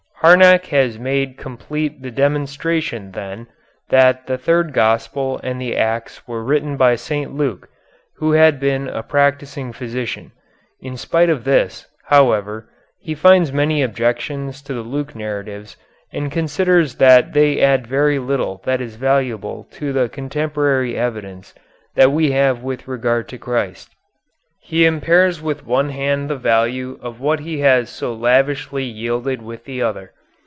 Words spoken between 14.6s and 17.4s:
to the Luke narratives and considers that